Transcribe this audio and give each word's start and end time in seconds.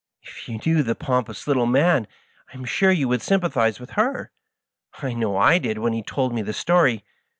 If 0.23 0.49
you 0.49 0.57
knew 0.65 0.81
the 0.81 0.95
pomp 0.95 1.29
ous 1.29 1.45
little 1.45 1.67
man, 1.67 2.07
I 2.51 2.57
am 2.57 2.65
sure 2.65 2.89
you 2.91 3.07
would 3.07 3.21
sympathize 3.21 3.79
with 3.79 3.91
her. 3.91 4.31
I 4.99 5.13
know 5.13 5.37
I 5.37 5.59
did 5.59 5.77
when 5.77 5.93
he 5.93 6.01
told 6.01 6.33
me 6.33 6.41
the 6.41 6.53
story. 6.53 7.05